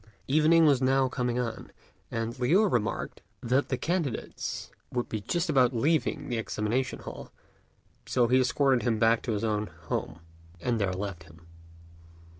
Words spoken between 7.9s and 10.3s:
so he escorted him back to his own home,